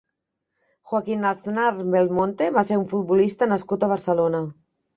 [0.93, 1.67] Joaquín Aznar
[1.97, 4.45] Belmonte va ser un futbolista nascut a Barcelona.